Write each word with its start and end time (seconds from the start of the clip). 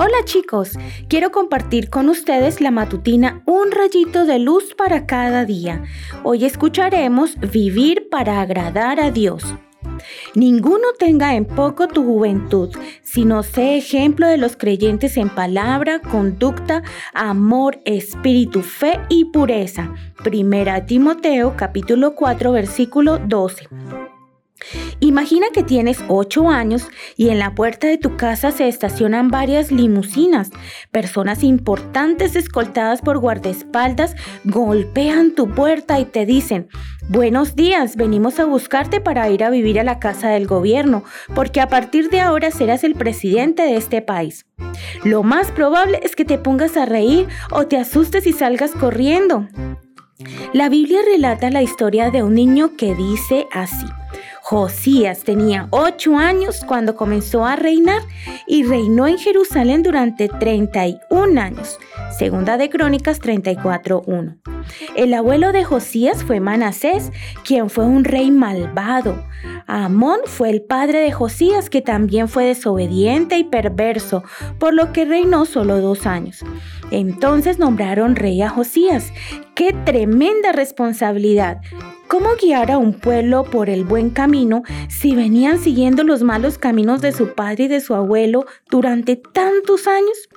Hola 0.00 0.18
chicos, 0.24 0.78
quiero 1.08 1.32
compartir 1.32 1.90
con 1.90 2.08
ustedes 2.08 2.60
la 2.60 2.70
matutina 2.70 3.42
Un 3.46 3.72
rayito 3.72 4.26
de 4.26 4.38
luz 4.38 4.76
para 4.76 5.06
cada 5.06 5.44
día. 5.44 5.82
Hoy 6.22 6.44
escucharemos 6.44 7.36
Vivir 7.40 8.08
para 8.08 8.40
agradar 8.40 9.00
a 9.00 9.10
Dios. 9.10 9.42
Ninguno 10.36 10.86
tenga 10.96 11.34
en 11.34 11.44
poco 11.44 11.88
tu 11.88 12.04
juventud, 12.04 12.70
sino 13.02 13.42
sé 13.42 13.76
ejemplo 13.76 14.28
de 14.28 14.36
los 14.36 14.56
creyentes 14.56 15.16
en 15.16 15.30
palabra, 15.30 16.00
conducta, 16.00 16.84
amor, 17.12 17.80
espíritu, 17.84 18.62
fe 18.62 19.00
y 19.08 19.24
pureza. 19.24 19.92
Primera 20.22 20.86
Timoteo 20.86 21.56
capítulo 21.56 22.14
4 22.14 22.52
versículo 22.52 23.18
12. 23.18 23.68
Imagina 25.00 25.46
que 25.52 25.62
tienes 25.62 26.02
8 26.08 26.50
años 26.50 26.88
y 27.16 27.28
en 27.28 27.38
la 27.38 27.54
puerta 27.54 27.86
de 27.86 27.98
tu 27.98 28.16
casa 28.16 28.50
se 28.50 28.66
estacionan 28.66 29.28
varias 29.28 29.70
limusinas. 29.70 30.50
Personas 30.90 31.44
importantes 31.44 32.34
escoltadas 32.34 33.00
por 33.00 33.18
guardaespaldas 33.18 34.16
golpean 34.44 35.36
tu 35.36 35.50
puerta 35.50 36.00
y 36.00 36.04
te 36.04 36.26
dicen, 36.26 36.68
buenos 37.08 37.54
días, 37.54 37.94
venimos 37.94 38.40
a 38.40 38.44
buscarte 38.44 39.00
para 39.00 39.30
ir 39.30 39.44
a 39.44 39.50
vivir 39.50 39.78
a 39.78 39.84
la 39.84 40.00
casa 40.00 40.30
del 40.30 40.48
gobierno, 40.48 41.04
porque 41.32 41.60
a 41.60 41.68
partir 41.68 42.10
de 42.10 42.20
ahora 42.20 42.50
serás 42.50 42.82
el 42.82 42.96
presidente 42.96 43.62
de 43.62 43.76
este 43.76 44.02
país. 44.02 44.46
Lo 45.04 45.22
más 45.22 45.52
probable 45.52 46.00
es 46.02 46.16
que 46.16 46.24
te 46.24 46.38
pongas 46.38 46.76
a 46.76 46.86
reír 46.86 47.28
o 47.52 47.66
te 47.66 47.76
asustes 47.76 48.26
y 48.26 48.32
salgas 48.32 48.72
corriendo. 48.72 49.46
La 50.52 50.68
Biblia 50.68 50.98
relata 51.04 51.50
la 51.50 51.62
historia 51.62 52.10
de 52.10 52.24
un 52.24 52.34
niño 52.34 52.72
que 52.76 52.96
dice 52.96 53.46
así. 53.52 53.86
Josías 54.50 55.24
tenía 55.24 55.68
ocho 55.68 56.16
años 56.16 56.62
cuando 56.66 56.96
comenzó 56.96 57.44
a 57.44 57.54
reinar 57.54 58.00
y 58.46 58.64
reinó 58.64 59.06
en 59.06 59.18
Jerusalén 59.18 59.82
durante 59.82 60.26
31 60.26 61.38
años. 61.38 61.78
Segunda 62.10 62.56
de 62.56 62.70
Crónicas 62.70 63.20
34.1. 63.20 64.38
El 64.96 65.14
abuelo 65.14 65.52
de 65.52 65.64
Josías 65.64 66.24
fue 66.24 66.40
Manasés, 66.40 67.12
quien 67.44 67.70
fue 67.70 67.84
un 67.84 68.04
rey 68.04 68.30
malvado. 68.30 69.22
Amón 69.66 70.20
fue 70.24 70.50
el 70.50 70.62
padre 70.62 71.00
de 71.00 71.12
Josías, 71.12 71.68
que 71.68 71.82
también 71.82 72.28
fue 72.28 72.44
desobediente 72.44 73.36
y 73.36 73.44
perverso, 73.44 74.22
por 74.58 74.72
lo 74.72 74.92
que 74.92 75.04
reinó 75.04 75.44
solo 75.44 75.80
dos 75.80 76.06
años. 76.06 76.42
Entonces 76.90 77.58
nombraron 77.58 78.16
rey 78.16 78.40
a 78.40 78.48
Josías. 78.48 79.12
¡Qué 79.54 79.74
tremenda 79.84 80.52
responsabilidad! 80.52 81.60
¿Cómo 82.08 82.30
guiar 82.40 82.70
a 82.70 82.78
un 82.78 82.94
pueblo 82.94 83.44
por 83.44 83.68
el 83.68 83.84
buen 83.84 84.08
camino 84.08 84.62
si 84.88 85.14
venían 85.14 85.58
siguiendo 85.58 86.04
los 86.04 86.22
malos 86.22 86.56
caminos 86.56 87.02
de 87.02 87.12
su 87.12 87.34
padre 87.34 87.64
y 87.64 87.68
de 87.68 87.80
su 87.80 87.94
abuelo 87.94 88.46
durante 88.70 89.16
tantos 89.16 89.86
años? 89.86 90.28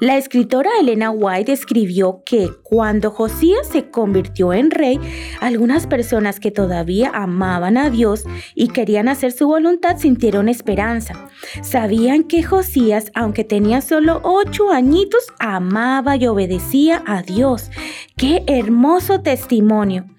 La 0.00 0.16
escritora 0.16 0.70
Elena 0.80 1.10
White 1.10 1.52
escribió 1.52 2.22
que 2.24 2.50
cuando 2.62 3.10
Josías 3.10 3.68
se 3.68 3.90
convirtió 3.90 4.52
en 4.52 4.70
rey, 4.70 5.00
algunas 5.40 5.86
personas 5.86 6.40
que 6.40 6.50
todavía 6.50 7.10
amaban 7.14 7.76
a 7.76 7.90
Dios 7.90 8.24
y 8.54 8.68
querían 8.68 9.08
hacer 9.08 9.32
su 9.32 9.46
voluntad 9.46 9.98
sintieron 9.98 10.48
esperanza. 10.48 11.28
Sabían 11.62 12.24
que 12.24 12.42
Josías, 12.42 13.10
aunque 13.14 13.44
tenía 13.44 13.80
solo 13.80 14.20
ocho 14.22 14.70
añitos, 14.70 15.24
amaba 15.38 16.16
y 16.16 16.26
obedecía 16.26 17.02
a 17.06 17.22
Dios. 17.22 17.70
¡Qué 18.16 18.44
hermoso 18.46 19.20
testimonio! 19.20 20.13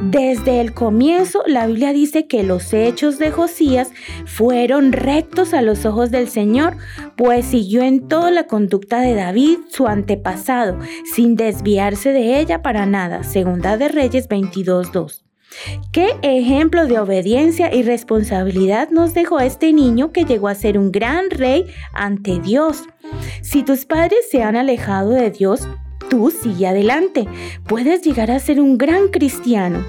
Desde 0.00 0.60
el 0.60 0.72
comienzo, 0.72 1.42
la 1.46 1.66
Biblia 1.66 1.92
dice 1.92 2.26
que 2.26 2.42
los 2.42 2.72
hechos 2.72 3.18
de 3.18 3.30
Josías 3.30 3.90
fueron 4.24 4.92
rectos 4.92 5.52
a 5.52 5.60
los 5.60 5.84
ojos 5.84 6.10
del 6.10 6.28
Señor, 6.28 6.76
pues 7.16 7.46
siguió 7.46 7.82
en 7.82 8.08
toda 8.08 8.30
la 8.30 8.46
conducta 8.46 9.00
de 9.00 9.14
David, 9.14 9.58
su 9.68 9.86
antepasado, 9.86 10.78
sin 11.04 11.36
desviarse 11.36 12.10
de 12.10 12.40
ella 12.40 12.62
para 12.62 12.86
nada. 12.86 13.22
Segunda 13.22 13.76
de 13.76 13.88
Reyes 13.88 14.28
22.2. 14.28 15.22
¿Qué 15.92 16.16
ejemplo 16.22 16.86
de 16.86 16.98
obediencia 16.98 17.74
y 17.74 17.82
responsabilidad 17.82 18.88
nos 18.90 19.12
dejó 19.12 19.40
este 19.40 19.74
niño 19.74 20.10
que 20.10 20.24
llegó 20.24 20.48
a 20.48 20.54
ser 20.54 20.78
un 20.78 20.90
gran 20.90 21.28
rey 21.30 21.66
ante 21.92 22.40
Dios? 22.40 22.84
Si 23.42 23.62
tus 23.62 23.84
padres 23.84 24.20
se 24.30 24.42
han 24.42 24.56
alejado 24.56 25.10
de 25.10 25.30
Dios, 25.30 25.68
tú 26.08 26.30
sigue 26.30 26.66
adelante. 26.66 27.26
Puedes 27.66 28.02
llegar 28.02 28.30
a 28.30 28.38
ser 28.38 28.60
un 28.60 28.78
gran 28.78 29.08
cristiano. 29.08 29.84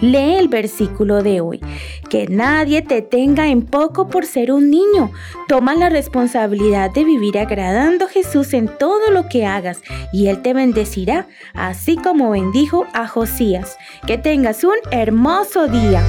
Lee 0.00 0.36
el 0.36 0.48
versículo 0.48 1.22
de 1.22 1.40
hoy. 1.40 1.60
Que 2.08 2.26
nadie 2.26 2.82
te 2.82 3.02
tenga 3.02 3.48
en 3.48 3.62
poco 3.62 4.08
por 4.08 4.24
ser 4.26 4.50
un 4.50 4.70
niño. 4.70 5.12
Toma 5.48 5.74
la 5.74 5.90
responsabilidad 5.90 6.90
de 6.90 7.04
vivir 7.04 7.38
agradando 7.38 8.06
a 8.06 8.08
Jesús 8.08 8.54
en 8.54 8.68
todo 8.78 9.10
lo 9.10 9.28
que 9.28 9.46
hagas 9.46 9.82
y 10.12 10.28
Él 10.28 10.42
te 10.42 10.54
bendecirá, 10.54 11.28
así 11.54 11.96
como 11.96 12.30
bendijo 12.30 12.86
a 12.94 13.06
Josías. 13.06 13.76
Que 14.06 14.18
tengas 14.18 14.64
un 14.64 14.76
hermoso 14.90 15.68
día. 15.68 16.02